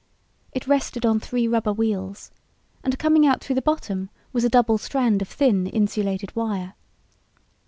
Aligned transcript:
It 0.51 0.65
rested 0.65 1.05
on 1.05 1.19
three 1.19 1.47
rubber 1.47 1.71
wheels 1.71 2.31
and 2.83 2.97
coming 2.97 3.23
out 3.27 3.43
through 3.43 3.53
the 3.53 3.61
bottom 3.61 4.09
was 4.33 4.43
a 4.43 4.49
double 4.49 4.79
strand 4.79 5.21
of 5.21 5.27
thin 5.27 5.67
insulated 5.67 6.35
wire. 6.35 6.73